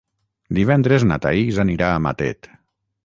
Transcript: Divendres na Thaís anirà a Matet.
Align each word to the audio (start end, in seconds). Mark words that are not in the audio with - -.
Divendres 0.59 1.05
na 1.11 1.19
Thaís 1.25 1.59
anirà 1.65 1.91
a 1.91 2.01
Matet. 2.07 2.51